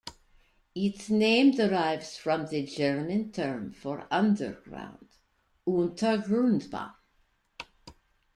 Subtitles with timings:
[0.73, 5.09] Its name derives from the German term for underground,
[5.67, 6.95] Untergrundbahn.